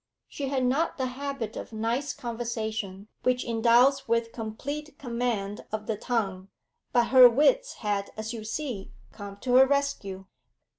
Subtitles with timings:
[0.27, 5.95] She had not the habit of nice conversation which endows with complete command of the
[5.95, 6.47] tongue.
[6.91, 10.25] But her wits had, as you see, come to her rescue.